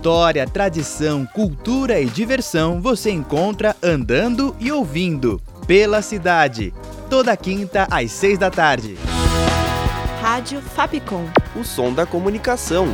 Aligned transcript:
História, 0.00 0.46
tradição, 0.46 1.26
cultura 1.26 2.00
e 2.00 2.06
diversão 2.06 2.80
você 2.80 3.10
encontra 3.10 3.76
andando 3.82 4.56
e 4.58 4.72
ouvindo 4.72 5.38
pela 5.66 6.00
cidade. 6.00 6.72
Toda 7.10 7.36
quinta 7.36 7.86
às 7.90 8.10
seis 8.10 8.38
da 8.38 8.50
tarde. 8.50 8.96
Rádio 10.22 10.62
Fapcom. 10.62 11.26
O 11.54 11.62
som 11.62 11.92
da 11.92 12.06
comunicação. 12.06 12.86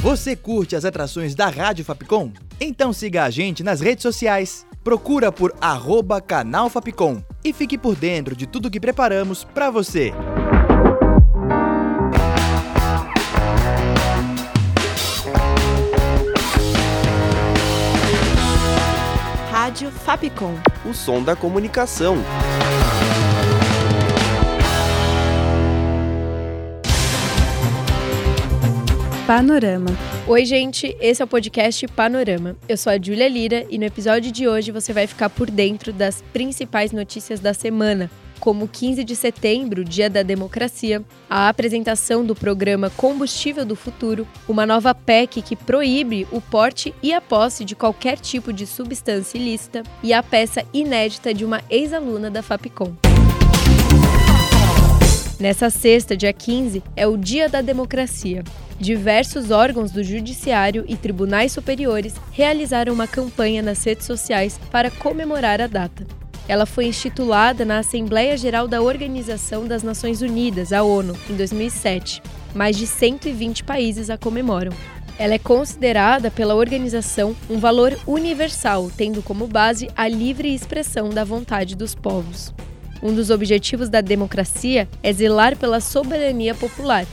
Você 0.00 0.36
curte 0.36 0.76
as 0.76 0.84
atrações 0.84 1.34
da 1.34 1.48
Rádio 1.48 1.84
Fapcom? 1.84 2.30
Então 2.60 2.92
siga 2.92 3.24
a 3.24 3.30
gente 3.30 3.64
nas 3.64 3.80
redes 3.80 4.02
sociais. 4.02 4.64
Procura 4.84 5.32
por 5.32 5.52
arroba 5.60 6.20
canal 6.20 6.70
Fapcom 6.70 7.20
e 7.44 7.52
fique 7.52 7.76
por 7.76 7.96
dentro 7.96 8.36
de 8.36 8.46
tudo 8.46 8.70
que 8.70 8.78
preparamos 8.78 9.42
para 9.42 9.68
você. 9.70 10.12
O 20.84 20.94
som 20.94 21.20
da 21.20 21.34
comunicação. 21.34 22.16
Panorama. 29.26 29.88
Oi, 30.28 30.44
gente, 30.44 30.96
esse 31.00 31.20
é 31.20 31.24
o 31.24 31.26
podcast 31.26 31.88
Panorama. 31.88 32.54
Eu 32.68 32.76
sou 32.76 32.92
a 32.92 32.98
Júlia 33.02 33.28
Lira 33.28 33.66
e 33.68 33.76
no 33.78 33.84
episódio 33.84 34.30
de 34.30 34.46
hoje 34.46 34.70
você 34.70 34.92
vai 34.92 35.08
ficar 35.08 35.28
por 35.28 35.50
dentro 35.50 35.92
das 35.92 36.22
principais 36.32 36.92
notícias 36.92 37.40
da 37.40 37.52
semana, 37.52 38.08
como 38.42 38.66
15 38.66 39.04
de 39.04 39.14
setembro, 39.14 39.84
Dia 39.84 40.10
da 40.10 40.24
Democracia, 40.24 41.00
a 41.30 41.48
apresentação 41.48 42.26
do 42.26 42.34
programa 42.34 42.90
Combustível 42.90 43.64
do 43.64 43.76
Futuro, 43.76 44.26
uma 44.48 44.66
nova 44.66 44.92
PEC 44.92 45.40
que 45.40 45.54
proíbe 45.54 46.26
o 46.32 46.40
porte 46.40 46.92
e 47.00 47.12
a 47.12 47.20
posse 47.20 47.64
de 47.64 47.76
qualquer 47.76 48.18
tipo 48.18 48.52
de 48.52 48.66
substância 48.66 49.38
ilícita 49.38 49.84
e 50.02 50.12
a 50.12 50.24
peça 50.24 50.64
inédita 50.74 51.32
de 51.32 51.44
uma 51.44 51.62
ex-aluna 51.70 52.32
da 52.32 52.42
Fapcom. 52.42 52.92
Nessa 55.38 55.70
sexta, 55.70 56.16
dia 56.16 56.32
15, 56.32 56.82
é 56.96 57.06
o 57.06 57.16
Dia 57.16 57.48
da 57.48 57.60
Democracia. 57.60 58.42
Diversos 58.76 59.52
órgãos 59.52 59.92
do 59.92 60.02
Judiciário 60.02 60.84
e 60.88 60.96
tribunais 60.96 61.52
superiores 61.52 62.16
realizaram 62.32 62.92
uma 62.92 63.06
campanha 63.06 63.62
nas 63.62 63.84
redes 63.84 64.04
sociais 64.04 64.58
para 64.72 64.90
comemorar 64.90 65.60
a 65.60 65.68
data. 65.68 66.21
Ela 66.52 66.66
foi 66.66 66.84
instituída 66.84 67.64
na 67.64 67.78
Assembleia 67.78 68.36
Geral 68.36 68.68
da 68.68 68.82
Organização 68.82 69.66
das 69.66 69.82
Nações 69.82 70.20
Unidas, 70.20 70.70
a 70.70 70.82
ONU, 70.82 71.16
em 71.30 71.34
2007. 71.34 72.22
Mais 72.54 72.76
de 72.76 72.86
120 72.86 73.64
países 73.64 74.10
a 74.10 74.18
comemoram. 74.18 74.70
Ela 75.18 75.32
é 75.32 75.38
considerada 75.38 76.30
pela 76.30 76.54
organização 76.54 77.34
um 77.48 77.58
valor 77.58 77.98
universal, 78.06 78.90
tendo 78.94 79.22
como 79.22 79.46
base 79.46 79.88
a 79.96 80.06
livre 80.06 80.54
expressão 80.54 81.08
da 81.08 81.24
vontade 81.24 81.74
dos 81.74 81.94
povos. 81.94 82.52
Um 83.02 83.14
dos 83.14 83.30
objetivos 83.30 83.88
da 83.88 84.02
democracia 84.02 84.86
é 85.02 85.10
zelar 85.10 85.56
pela 85.56 85.80
soberania 85.80 86.54
popular. 86.54 87.06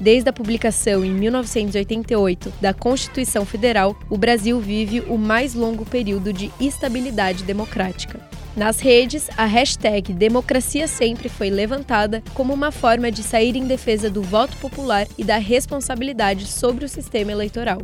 Desde 0.00 0.30
a 0.30 0.32
publicação 0.32 1.04
em 1.04 1.12
1988 1.12 2.50
da 2.62 2.72
Constituição 2.72 3.44
Federal, 3.44 3.94
o 4.08 4.16
Brasil 4.16 4.58
vive 4.58 5.00
o 5.00 5.18
mais 5.18 5.52
longo 5.52 5.84
período 5.84 6.32
de 6.32 6.50
estabilidade 6.58 7.44
democrática. 7.44 8.25
Nas 8.56 8.80
redes, 8.80 9.28
a 9.36 9.44
hashtag 9.44 10.14
Democracia 10.14 10.88
Sempre 10.88 11.28
foi 11.28 11.50
levantada 11.50 12.22
como 12.32 12.54
uma 12.54 12.72
forma 12.72 13.12
de 13.12 13.22
sair 13.22 13.54
em 13.54 13.66
defesa 13.66 14.08
do 14.08 14.22
voto 14.22 14.56
popular 14.56 15.06
e 15.18 15.22
da 15.22 15.36
responsabilidade 15.36 16.46
sobre 16.46 16.84
o 16.84 16.88
sistema 16.88 17.30
eleitoral 17.30 17.80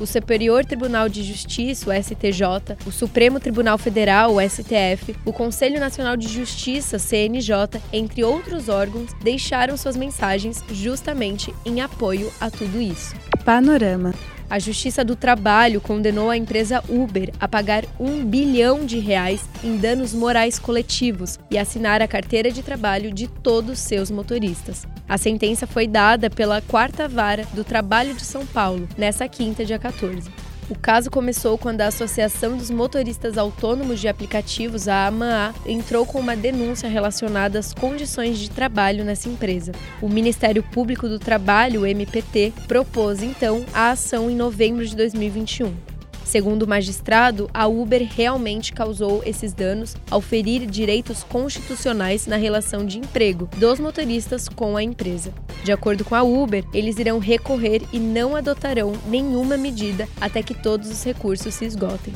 o 0.00 0.06
Superior 0.06 0.64
Tribunal 0.64 1.08
de 1.08 1.22
Justiça, 1.22 1.90
o 1.90 2.02
STJ, 2.02 2.76
o 2.86 2.90
Supremo 2.90 3.38
Tribunal 3.38 3.78
Federal, 3.78 4.34
o 4.34 4.40
STF, 4.40 5.14
o 5.24 5.32
Conselho 5.32 5.78
Nacional 5.78 6.16
de 6.16 6.28
Justiça, 6.28 6.98
CNJ, 6.98 7.80
entre 7.92 8.24
outros 8.24 8.68
órgãos, 8.68 9.12
deixaram 9.22 9.76
suas 9.76 9.96
mensagens 9.96 10.64
justamente 10.70 11.54
em 11.64 11.80
apoio 11.80 12.32
a 12.40 12.50
tudo 12.50 12.80
isso. 12.80 13.14
Panorama. 13.44 14.12
A 14.48 14.58
Justiça 14.58 15.04
do 15.04 15.16
Trabalho 15.16 15.80
condenou 15.80 16.30
a 16.30 16.36
empresa 16.36 16.82
Uber 16.88 17.32
a 17.40 17.48
pagar 17.48 17.84
um 17.98 18.24
bilhão 18.24 18.84
de 18.84 18.98
reais 18.98 19.48
em 19.62 19.76
danos 19.76 20.12
morais 20.12 20.58
coletivos 20.58 21.38
e 21.50 21.58
assinar 21.58 22.02
a 22.02 22.08
carteira 22.08 22.50
de 22.50 22.62
trabalho 22.62 23.12
de 23.12 23.26
todos 23.26 23.78
seus 23.78 24.10
motoristas. 24.10 24.86
A 25.08 25.18
sentença 25.18 25.66
foi 25.66 25.86
dada 25.86 26.30
pela 26.30 26.60
Quarta 26.60 27.08
Vara 27.08 27.46
do 27.52 27.64
Trabalho 27.64 28.14
de 28.14 28.24
São 28.24 28.46
Paulo, 28.46 28.88
nessa 28.96 29.28
quinta, 29.28 29.64
dia 29.64 29.78
14. 29.78 30.30
O 30.70 30.74
caso 30.74 31.10
começou 31.10 31.58
quando 31.58 31.82
a 31.82 31.88
Associação 31.88 32.56
dos 32.56 32.70
Motoristas 32.70 33.36
Autônomos 33.36 34.00
de 34.00 34.08
Aplicativos, 34.08 34.88
a 34.88 35.06
AMA, 35.06 35.54
entrou 35.66 36.06
com 36.06 36.18
uma 36.18 36.34
denúncia 36.34 36.88
relacionada 36.88 37.58
às 37.58 37.74
condições 37.74 38.38
de 38.38 38.50
trabalho 38.50 39.04
nessa 39.04 39.28
empresa. 39.28 39.72
O 40.00 40.08
Ministério 40.08 40.62
Público 40.62 41.06
do 41.06 41.18
Trabalho, 41.18 41.82
o 41.82 41.86
MPT, 41.86 42.54
propôs 42.66 43.22
então 43.22 43.64
a 43.74 43.90
ação 43.90 44.30
em 44.30 44.36
novembro 44.36 44.86
de 44.86 44.96
2021. 44.96 45.93
Segundo 46.34 46.64
o 46.64 46.68
magistrado, 46.68 47.48
a 47.54 47.68
Uber 47.68 48.04
realmente 48.12 48.72
causou 48.72 49.22
esses 49.24 49.52
danos 49.52 49.94
ao 50.10 50.20
ferir 50.20 50.66
direitos 50.66 51.22
constitucionais 51.22 52.26
na 52.26 52.34
relação 52.34 52.84
de 52.84 52.98
emprego 52.98 53.48
dos 53.56 53.78
motoristas 53.78 54.48
com 54.48 54.76
a 54.76 54.82
empresa. 54.82 55.32
De 55.62 55.70
acordo 55.70 56.04
com 56.04 56.16
a 56.16 56.24
Uber, 56.24 56.64
eles 56.74 56.98
irão 56.98 57.20
recorrer 57.20 57.82
e 57.92 58.00
não 58.00 58.34
adotarão 58.34 58.94
nenhuma 59.06 59.56
medida 59.56 60.08
até 60.20 60.42
que 60.42 60.54
todos 60.54 60.90
os 60.90 61.04
recursos 61.04 61.54
se 61.54 61.66
esgotem. 61.66 62.12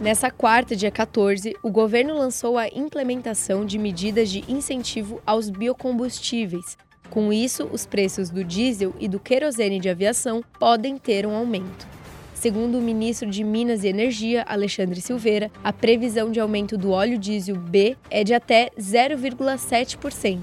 Nessa 0.00 0.28
quarta, 0.28 0.74
dia 0.74 0.90
14, 0.90 1.54
o 1.62 1.70
governo 1.70 2.18
lançou 2.18 2.58
a 2.58 2.66
implementação 2.66 3.64
de 3.64 3.78
medidas 3.78 4.28
de 4.28 4.42
incentivo 4.48 5.22
aos 5.24 5.48
biocombustíveis, 5.48 6.76
com 7.10 7.32
isso, 7.32 7.68
os 7.72 7.86
preços 7.86 8.30
do 8.30 8.42
diesel 8.42 8.94
e 8.98 9.08
do 9.08 9.20
querosene 9.20 9.78
de 9.78 9.88
aviação 9.88 10.42
podem 10.58 10.98
ter 10.98 11.26
um 11.26 11.34
aumento. 11.34 11.86
Segundo 12.34 12.78
o 12.78 12.82
ministro 12.82 13.30
de 13.30 13.42
Minas 13.42 13.84
e 13.84 13.88
Energia, 13.88 14.44
Alexandre 14.46 15.00
Silveira, 15.00 15.50
a 15.62 15.72
previsão 15.72 16.30
de 16.30 16.40
aumento 16.40 16.76
do 16.76 16.90
óleo 16.90 17.18
diesel 17.18 17.56
B 17.56 17.96
é 18.10 18.22
de 18.22 18.34
até 18.34 18.70
0,7%. 18.78 20.40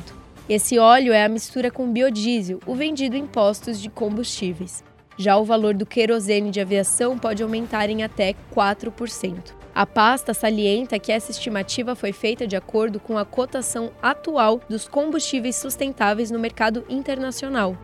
Esse 0.50 0.80
óleo 0.80 1.14
é 1.14 1.24
a 1.24 1.30
mistura 1.30 1.70
com 1.70 1.92
biodiesel, 1.92 2.60
o 2.66 2.74
vendido 2.74 3.16
em 3.16 3.28
postos 3.28 3.80
de 3.80 3.90
combustíveis. 3.90 4.84
Já 5.18 5.38
o 5.38 5.46
valor 5.46 5.74
do 5.74 5.86
querosene 5.86 6.52
de 6.52 6.60
aviação 6.60 7.18
pode 7.18 7.44
aumentar 7.44 7.90
em 7.90 8.04
até 8.04 8.36
4%. 8.56 9.54
A 9.74 9.86
pasta 9.86 10.34
salienta 10.34 11.00
que 11.00 11.12
essa 11.12 11.32
estimativa 11.32 11.96
foi 11.96 12.12
feita 12.12 12.46
de 12.46 12.56
acordo 12.56 13.00
com 13.00 13.18
a 13.18 13.24
cotação 13.24 13.92
atual 14.02 14.60
dos 14.68 14.88
combustíveis 14.88 15.56
sustentáveis 15.56 16.30
no 16.30 16.40
mercado 16.40 16.84
internacional. 16.90 17.78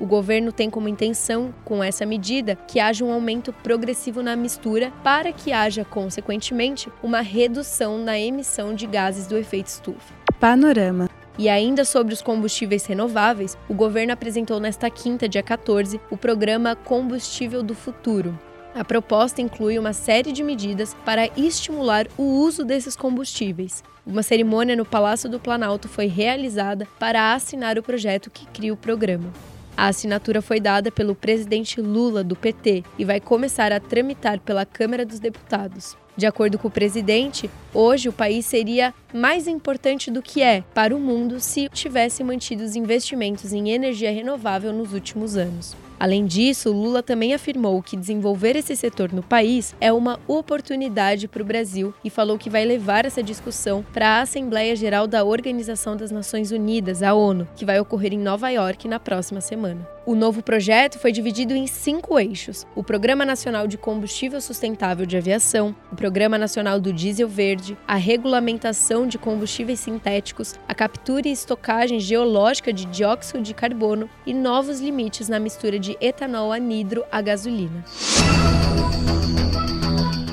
O 0.00 0.06
governo 0.06 0.50
tem 0.50 0.68
como 0.68 0.88
intenção, 0.88 1.54
com 1.64 1.82
essa 1.82 2.04
medida, 2.04 2.56
que 2.66 2.80
haja 2.80 3.04
um 3.04 3.12
aumento 3.12 3.52
progressivo 3.52 4.22
na 4.22 4.34
mistura 4.34 4.90
para 5.04 5.32
que 5.32 5.52
haja, 5.52 5.84
consequentemente, 5.84 6.90
uma 7.02 7.20
redução 7.20 7.98
na 7.98 8.18
emissão 8.18 8.74
de 8.74 8.86
gases 8.86 9.26
do 9.26 9.36
efeito 9.36 9.68
estufa. 9.68 10.12
Panorama. 10.40 11.08
E 11.38 11.48
ainda 11.48 11.84
sobre 11.84 12.14
os 12.14 12.22
combustíveis 12.22 12.86
renováveis, 12.86 13.58
o 13.68 13.74
governo 13.74 14.12
apresentou 14.12 14.60
nesta 14.60 14.88
quinta, 14.88 15.28
dia 15.28 15.42
14, 15.42 16.00
o 16.10 16.16
programa 16.16 16.76
Combustível 16.76 17.62
do 17.62 17.74
Futuro, 17.74 18.38
a 18.74 18.84
proposta 18.84 19.40
inclui 19.40 19.78
uma 19.78 19.92
série 19.92 20.32
de 20.32 20.42
medidas 20.42 20.96
para 21.04 21.30
estimular 21.36 22.08
o 22.18 22.24
uso 22.24 22.64
desses 22.64 22.96
combustíveis. 22.96 23.84
Uma 24.04 24.20
cerimônia 24.20 24.74
no 24.74 24.84
Palácio 24.84 25.30
do 25.30 25.38
Planalto 25.38 25.88
foi 25.88 26.06
realizada 26.06 26.88
para 26.98 27.34
assinar 27.34 27.78
o 27.78 27.84
projeto 27.84 28.32
que 28.32 28.46
cria 28.46 28.74
o 28.74 28.76
programa. 28.76 29.32
A 29.76 29.88
assinatura 29.88 30.40
foi 30.40 30.60
dada 30.60 30.90
pelo 30.90 31.14
presidente 31.14 31.80
Lula, 31.80 32.22
do 32.22 32.36
PT, 32.36 32.84
e 32.98 33.04
vai 33.04 33.20
começar 33.20 33.72
a 33.72 33.80
tramitar 33.80 34.38
pela 34.38 34.64
Câmara 34.64 35.04
dos 35.04 35.18
Deputados. 35.18 35.96
De 36.16 36.26
acordo 36.26 36.58
com 36.58 36.68
o 36.68 36.70
presidente, 36.70 37.50
hoje 37.72 38.08
o 38.08 38.12
país 38.12 38.46
seria 38.46 38.94
mais 39.12 39.48
importante 39.48 40.12
do 40.12 40.22
que 40.22 40.42
é 40.42 40.62
para 40.72 40.94
o 40.94 41.00
mundo 41.00 41.40
se 41.40 41.68
tivesse 41.70 42.22
mantido 42.22 42.62
os 42.62 42.76
investimentos 42.76 43.52
em 43.52 43.70
energia 43.70 44.12
renovável 44.12 44.72
nos 44.72 44.92
últimos 44.92 45.36
anos. 45.36 45.74
Além 45.98 46.26
disso, 46.26 46.72
Lula 46.72 47.02
também 47.02 47.34
afirmou 47.34 47.82
que 47.82 47.96
desenvolver 47.96 48.56
esse 48.56 48.74
setor 48.76 49.12
no 49.12 49.22
país 49.22 49.74
é 49.80 49.92
uma 49.92 50.18
oportunidade 50.26 51.28
para 51.28 51.42
o 51.42 51.44
Brasil 51.44 51.94
e 52.04 52.10
falou 52.10 52.36
que 52.36 52.50
vai 52.50 52.64
levar 52.64 53.04
essa 53.04 53.22
discussão 53.22 53.84
para 53.92 54.08
a 54.08 54.20
Assembleia 54.22 54.74
Geral 54.74 55.06
da 55.06 55.24
Organização 55.24 55.96
das 55.96 56.10
Nações 56.10 56.50
Unidas, 56.50 57.02
a 57.02 57.14
ONU, 57.14 57.48
que 57.56 57.64
vai 57.64 57.78
ocorrer 57.80 58.12
em 58.12 58.18
Nova 58.18 58.50
York 58.50 58.88
na 58.88 58.98
próxima 58.98 59.40
semana. 59.40 59.88
O 60.06 60.14
novo 60.14 60.42
projeto 60.42 60.98
foi 60.98 61.10
dividido 61.10 61.54
em 61.54 61.66
cinco 61.66 62.18
eixos: 62.18 62.66
o 62.74 62.84
Programa 62.84 63.24
Nacional 63.24 63.66
de 63.66 63.78
Combustível 63.78 64.38
Sustentável 64.38 65.06
de 65.06 65.16
Aviação, 65.16 65.74
o 65.90 65.96
Programa 65.96 66.36
Nacional 66.36 66.78
do 66.78 66.92
Diesel 66.92 67.26
Verde, 67.26 67.76
a 67.88 67.94
regulamentação 67.94 69.06
de 69.06 69.16
combustíveis 69.16 69.80
sintéticos, 69.80 70.56
a 70.68 70.74
captura 70.74 71.26
e 71.26 71.32
estocagem 71.32 71.98
geológica 71.98 72.70
de 72.70 72.84
dióxido 72.84 73.42
de 73.42 73.54
carbono 73.54 74.10
e 74.26 74.34
novos 74.34 74.78
limites 74.78 75.30
na 75.30 75.40
mistura 75.40 75.78
de 75.78 75.96
etanol 76.02 76.52
anidro 76.52 77.02
à 77.10 77.22
gasolina. 77.22 77.82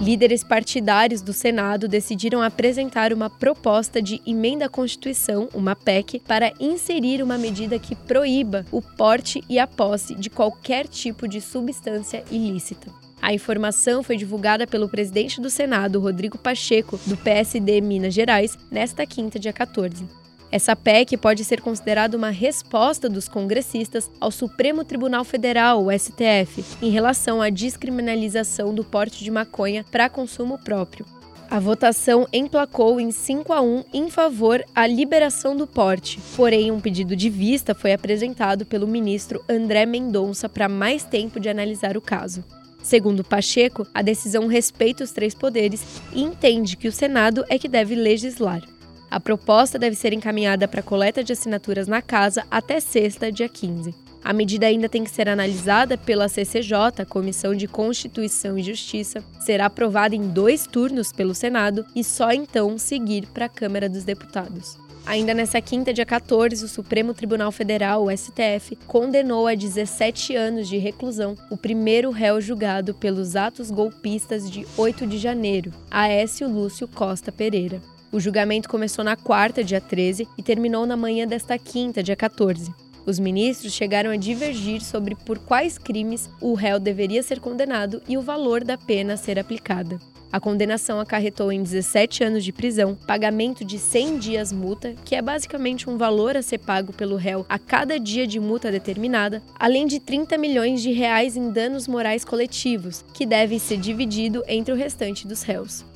Líderes 0.02 0.44
partidários 0.44 1.22
do 1.22 1.32
Senado 1.32 1.88
decidiram 1.88 2.42
apresentar 2.42 3.14
uma 3.14 3.30
proposta 3.30 4.02
de 4.02 4.20
emenda 4.26 4.66
à 4.66 4.70
Constituição, 4.70 5.48
uma 5.54 5.76
PEC, 5.76 6.20
para 6.22 6.52
inserir 6.60 7.22
uma 7.22 7.38
medida 7.38 7.78
que 7.78 7.96
proíba 7.96 8.66
o 8.72 8.82
porte 8.82 9.44
e 9.48 9.60
a 9.60 9.68
posse 9.68 10.16
de 10.16 10.28
qualquer 10.28 10.88
tipo 10.88 11.28
de 11.28 11.40
substância 11.40 12.24
ilícita. 12.32 12.92
A 13.22 13.32
informação 13.32 14.02
foi 14.02 14.18
divulgada 14.18 14.66
pelo 14.66 14.90
presidente 14.90 15.40
do 15.40 15.52
Senado, 15.52 16.00
Rodrigo 16.00 16.36
Pacheco, 16.36 17.00
do 17.06 17.16
PSD 17.16 17.80
Minas 17.80 18.16
Gerais, 18.16 18.58
nesta 18.72 19.06
quinta, 19.06 19.38
dia 19.38 19.54
14. 19.54 20.21
Essa 20.52 20.76
PEC 20.76 21.16
pode 21.16 21.46
ser 21.46 21.62
considerada 21.62 22.18
uma 22.18 22.30
resposta 22.30 23.08
dos 23.08 23.30
congressistas 23.30 24.12
ao 24.20 24.30
Supremo 24.30 24.84
Tribunal 24.84 25.24
Federal, 25.24 25.86
o 25.86 25.92
STF, 25.92 26.66
em 26.82 26.90
relação 26.90 27.42
à 27.42 27.50
descriminalização 27.50 28.76
do 28.76 28.84
porte 28.84 29.24
de 29.24 29.32
maconha 29.32 29.86
para 29.90 30.10
consumo 30.10 30.58
próprio. 30.58 31.06
A 31.50 31.60
votação 31.60 32.28
emplacou 32.32 33.00
em 33.00 33.12
5 33.12 33.52
a 33.52 33.62
1 33.62 33.84
em 33.94 34.10
favor 34.10 34.64
à 34.76 34.88
liberação 34.88 35.56
do 35.56 35.68
porte. 35.68 36.20
Porém, 36.36 36.72
um 36.72 36.80
pedido 36.80 37.16
de 37.16 37.30
vista 37.30 37.74
foi 37.74 37.94
apresentado 37.94 38.66
pelo 38.66 38.88
ministro 38.88 39.44
André 39.50 39.86
Mendonça 39.86 40.48
para 40.48 40.70
mais 40.70 41.04
tempo 41.04 41.40
de 41.40 41.50
analisar 41.50 41.98
o 41.98 42.02
caso. 42.02 42.44
Segundo 42.82 43.24
Pacheco, 43.24 43.86
a 43.94 44.02
decisão 44.02 44.48
respeita 44.48 45.04
os 45.04 45.12
três 45.12 45.36
poderes 45.36 45.84
e 46.14 46.22
entende 46.22 46.76
que 46.76 46.88
o 46.88 46.92
Senado 46.92 47.44
é 47.50 47.60
que 47.60 47.68
deve 47.68 47.96
legislar. 47.96 48.62
A 49.12 49.20
proposta 49.20 49.78
deve 49.78 49.94
ser 49.94 50.14
encaminhada 50.14 50.70
para 50.70 50.82
coleta 50.82 51.22
de 51.22 51.34
assinaturas 51.34 51.86
na 51.86 52.02
casa 52.02 52.46
até 52.50 52.80
sexta, 52.80 53.30
dia 53.30 53.50
15. 53.50 53.94
A 54.24 54.32
medida 54.32 54.68
ainda 54.68 54.88
tem 54.88 55.04
que 55.04 55.12
ser 55.12 55.28
analisada 55.28 55.98
pela 55.98 56.30
CCJ, 56.30 57.06
Comissão 57.10 57.54
de 57.54 57.68
Constituição 57.68 58.58
e 58.58 58.64
Justiça, 58.64 59.22
será 59.42 59.66
aprovada 59.66 60.16
em 60.16 60.30
dois 60.30 60.66
turnos 60.66 61.12
pelo 61.12 61.36
Senado 61.36 61.86
e 61.94 62.06
só 62.06 62.32
então 62.32 62.78
seguir 62.78 63.28
para 63.34 63.48
a 63.48 63.50
Câmara 63.50 63.90
dos 63.90 64.06
Deputados. 64.06 64.78
Ainda 65.06 65.34
nessa 65.34 65.60
quinta, 65.60 65.92
dia 65.92 66.06
14, 66.06 66.64
o 66.64 66.70
Supremo 66.70 67.14
Tribunal 67.14 67.52
Federal, 67.52 68.06
o 68.06 68.18
STF, 68.18 68.78
condenou 68.88 69.46
a 69.46 69.56
17 69.56 70.38
anos 70.38 70.70
de 70.70 70.78
reclusão 70.78 71.36
o 71.50 71.58
primeiro 71.58 72.12
réu 72.12 72.40
julgado 72.40 72.94
pelos 72.94 73.36
atos 73.36 73.70
golpistas 73.72 74.50
de 74.50 74.66
8 74.78 75.06
de 75.06 75.18
janeiro, 75.18 75.74
Aécio 75.90 76.48
Lúcio 76.48 76.88
Costa 76.88 77.30
Pereira. 77.30 77.82
O 78.12 78.20
julgamento 78.20 78.68
começou 78.68 79.06
na 79.06 79.16
quarta, 79.16 79.64
dia 79.64 79.80
13, 79.80 80.28
e 80.38 80.44
terminou 80.44 80.86
na 80.86 80.98
manhã 80.98 81.26
desta 81.26 81.58
quinta, 81.58 82.04
dia 82.04 82.16
14. 82.16 82.74
Os 83.06 83.18
ministros 83.18 83.72
chegaram 83.72 84.12
a 84.12 84.18
divergir 84.18 84.82
sobre 84.82 85.16
por 85.16 85.40
quais 85.40 85.78
crimes 85.78 86.30
o 86.42 86.54
réu 86.54 86.78
deveria 86.78 87.24
ser 87.24 87.40
condenado 87.40 88.02
e 88.10 88.18
o 88.18 88.22
valor 88.22 88.66
da 88.66 88.78
pena 88.78 89.14
a 89.14 89.18
ser 89.18 89.40
aplicada. 89.40 89.98
A 90.30 90.42
condenação 90.42 91.00
acarretou 91.00 91.54
em 91.54 91.64
17 91.64 92.24
anos 92.24 92.44
de 92.44 92.52
prisão, 92.52 92.96
pagamento 92.96 93.64
de 93.64 93.80
100 93.80 94.18
dias 94.18 94.52
multa, 94.52 94.94
que 95.06 95.16
é 95.16 95.22
basicamente 95.22 95.90
um 95.90 95.98
valor 95.98 96.36
a 96.36 96.42
ser 96.42 96.58
pago 96.58 96.92
pelo 96.92 97.16
réu 97.16 97.46
a 97.48 97.58
cada 97.58 97.98
dia 97.98 98.28
de 98.28 98.42
multa 98.42 98.70
determinada, 98.70 99.42
além 99.58 99.88
de 99.88 100.02
30 100.02 100.38
milhões 100.38 100.82
de 100.82 100.92
reais 100.92 101.38
em 101.38 101.50
danos 101.50 101.88
morais 101.88 102.26
coletivos, 102.26 103.06
que 103.14 103.26
devem 103.26 103.58
ser 103.58 103.78
dividido 103.78 104.44
entre 104.48 104.74
o 104.74 104.78
restante 104.78 105.26
dos 105.26 105.44
réus. 105.44 105.91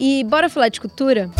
E 0.00 0.24
bora 0.24 0.48
falar 0.48 0.70
de 0.70 0.80
cultura? 0.80 1.30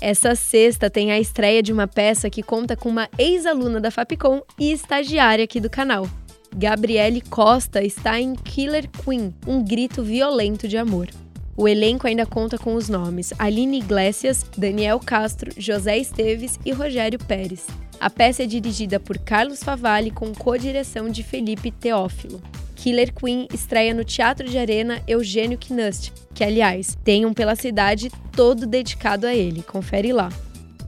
Essa 0.00 0.34
sexta 0.34 0.90
tem 0.90 1.12
a 1.12 1.20
estreia 1.20 1.62
de 1.62 1.72
uma 1.72 1.86
peça 1.86 2.28
que 2.28 2.42
conta 2.42 2.74
com 2.74 2.88
uma 2.88 3.08
ex-aluna 3.16 3.80
da 3.80 3.88
Fapcom 3.92 4.42
e 4.58 4.72
estagiária 4.72 5.44
aqui 5.44 5.60
do 5.60 5.70
canal. 5.70 6.08
Gabriele 6.52 7.20
Costa 7.20 7.84
está 7.84 8.20
em 8.20 8.34
Killer 8.34 8.90
Queen, 9.04 9.32
um 9.46 9.62
grito 9.62 10.02
violento 10.02 10.66
de 10.66 10.76
amor. 10.76 11.08
O 11.56 11.68
elenco 11.68 12.08
ainda 12.08 12.26
conta 12.26 12.58
com 12.58 12.74
os 12.74 12.88
nomes 12.88 13.32
Aline 13.38 13.78
Iglesias, 13.78 14.44
Daniel 14.56 14.98
Castro, 14.98 15.52
José 15.56 15.98
Esteves 15.98 16.58
e 16.64 16.72
Rogério 16.72 17.18
Pérez. 17.20 17.64
A 18.00 18.10
peça 18.10 18.42
é 18.42 18.46
dirigida 18.46 18.98
por 18.98 19.18
Carlos 19.18 19.62
Favalli 19.62 20.10
com 20.10 20.34
co-direção 20.34 21.10
de 21.10 21.22
Felipe 21.22 21.70
Teófilo. 21.70 22.42
Killer 22.80 23.12
Queen 23.12 23.46
estreia 23.52 23.92
no 23.92 24.02
Teatro 24.02 24.48
de 24.48 24.56
Arena 24.56 25.02
Eugênio 25.06 25.58
Knust, 25.58 26.14
que, 26.32 26.42
aliás, 26.42 26.96
tem 27.04 27.26
um 27.26 27.34
pela 27.34 27.54
cidade 27.54 28.10
todo 28.32 28.66
dedicado 28.66 29.26
a 29.26 29.34
ele. 29.34 29.62
Confere 29.62 30.14
lá. 30.14 30.30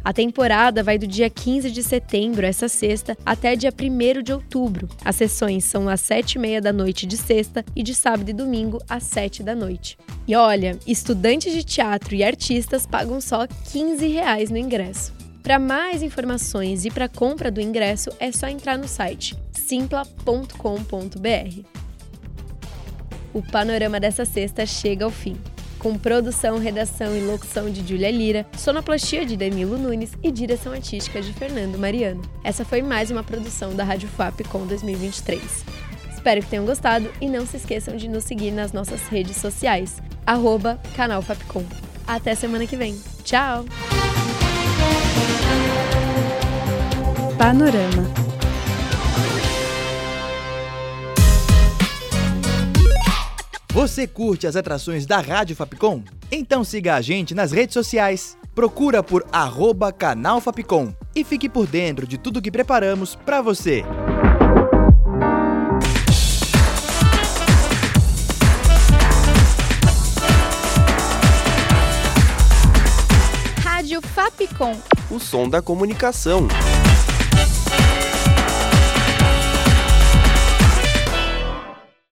A 0.03 0.11
temporada 0.11 0.83
vai 0.83 0.97
do 0.97 1.07
dia 1.07 1.29
15 1.29 1.71
de 1.71 1.83
setembro, 1.83 2.47
essa 2.47 2.67
sexta, 2.67 3.15
até 3.27 3.55
dia 3.55 3.71
1 3.71 4.23
de 4.23 4.33
outubro. 4.33 4.89
As 5.05 5.17
sessões 5.17 5.65
são 5.65 5.87
às 5.87 6.01
7h30 6.01 6.63
da 6.63 6.73
noite 6.73 7.05
de 7.05 7.19
sexta 7.19 7.63
e 7.77 7.83
de 7.83 7.95
sábado 7.95 8.31
e 8.31 8.33
domingo 8.33 8.83
às 8.89 9.03
7 9.03 9.43
da 9.43 9.55
noite. 9.55 9.99
E 10.27 10.35
olha, 10.35 10.79
estudantes 10.87 11.53
de 11.53 11.63
teatro 11.63 12.15
e 12.15 12.25
artistas 12.25 12.87
pagam 12.87 13.21
só 13.21 13.47
15 13.47 14.09
reais 14.09 14.49
no 14.49 14.57
ingresso. 14.57 15.13
Para 15.43 15.59
mais 15.59 16.03
informações 16.03 16.87
e 16.87 16.91
para 16.91 17.07
compra 17.07 17.51
do 17.51 17.61
ingresso 17.61 18.09
é 18.19 18.33
só 18.33 18.49
entrar 18.49 18.79
no 18.79 18.89
site 18.89 19.37
simpla.com.br 19.53 21.82
o 23.33 23.43
panorama 23.43 23.99
dessa 23.99 24.25
sexta 24.25 24.65
chega 24.67 25.05
ao 25.05 25.11
fim. 25.11 25.37
Com 25.79 25.99
produção, 25.99 26.59
redação 26.59 27.17
e 27.17 27.21
locução 27.21 27.69
de 27.69 27.87
Julia 27.87 28.11
Lira, 28.11 28.47
sonoplastia 28.57 29.27
de 29.27 29.37
Danilo 29.37 29.77
Nunes 29.77 30.13
e 30.23 30.31
direção 30.31 30.73
artística 30.73 31.21
de 31.21 31.33
Fernando 31.33 31.77
Mariano. 31.77 32.23
Essa 32.45 32.65
foi 32.65 32.83
mais 32.83 33.11
uma 33.11 33.25
produção 33.25 33.75
da 33.75 33.83
Rádio 33.83 34.09
FAP 34.09 34.43
com 34.49 34.65
2023. 34.65 35.65
Espero 36.13 36.41
que 36.41 36.49
tenham 36.49 36.65
gostado 36.65 37.11
e 37.21 37.29
não 37.29 37.45
se 37.45 37.57
esqueçam 37.57 37.97
de 37.97 38.07
nos 38.07 38.23
seguir 38.23 38.53
nas 38.53 38.73
nossas 38.73 39.09
redes 39.09 39.39
sociais, 39.39 40.01
arroba 40.25 40.81
canal 40.95 41.21
Fapcom. 41.21 41.65
Até 42.07 42.37
semana 42.37 42.65
que 42.65 42.77
vem. 42.77 42.97
Tchau! 43.25 43.65
Panorama 47.37 48.22
Você 53.73 54.07
curte 54.07 54.47
as 54.47 54.55
atrações 54.55 55.07
da 55.07 55.19
Rádio 55.19 55.57
Fapcom? 55.57 56.03
Então 56.31 56.63
siga 56.63 56.95
a 56.95 57.01
gente 57.01 57.35
nas 57.35 57.53
redes 57.53 57.73
sociais. 57.73 58.37
Procura 58.55 59.03
por 59.03 59.25
arroba 59.33 59.91
canal 59.91 60.43
Fapcom 60.43 60.93
e 61.17 61.25
fique 61.25 61.49
por 61.49 61.67
dentro 61.67 62.07
de 62.07 62.19
tudo 62.19 62.43
que 62.43 62.51
preparamos 62.51 63.15
para 63.15 63.41
você. 63.41 63.83
Rádio 73.63 74.03
Fapcom. 74.03 74.77
O 75.11 75.19
som 75.19 75.49
da 75.49 75.63
comunicação. 75.63 76.47